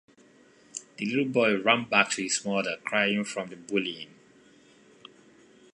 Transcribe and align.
The 0.97 1.05
little 1.05 1.25
boy 1.31 1.61
ran 1.61 1.87
back 1.87 2.09
to 2.13 2.23
his 2.23 2.43
mother, 2.43 2.77
crying 2.83 3.23
from 3.23 3.49
the 3.49 3.55
bullying. 3.55 4.09